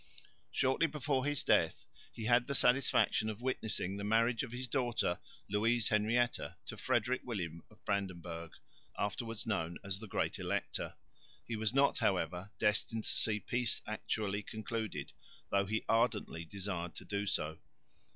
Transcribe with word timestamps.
Shortly 0.49 0.87
before 0.87 1.25
his 1.25 1.43
death 1.43 1.85
he 2.11 2.25
had 2.25 2.47
the 2.47 2.55
satisfaction 2.55 3.29
of 3.29 3.39
witnessing 3.43 3.97
the 3.97 4.03
marriage 4.03 4.41
of 4.41 4.51
his 4.51 4.67
daughter 4.67 5.19
Louise 5.47 5.89
Henrietta 5.89 6.55
to 6.65 6.75
Frederick 6.75 7.21
William 7.23 7.61
of 7.69 7.85
Brandenburg, 7.85 8.51
afterwards 8.97 9.45
known 9.45 9.77
as 9.83 9.99
the 9.99 10.07
Great 10.07 10.39
Elector. 10.39 10.95
He 11.45 11.55
was 11.55 11.71
not, 11.71 11.99
however, 11.99 12.49
destined 12.57 13.03
to 13.03 13.09
see 13.11 13.39
peace 13.41 13.83
actually 13.85 14.41
concluded, 14.41 15.11
though 15.51 15.67
he 15.67 15.85
ardently 15.87 16.45
desired 16.45 16.95
to 16.95 17.05
do 17.05 17.27
so. 17.27 17.59